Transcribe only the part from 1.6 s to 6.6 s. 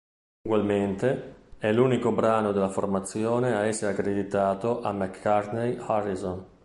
l'unico brano della formazione a essere accreditato a "McCartney-Harrison".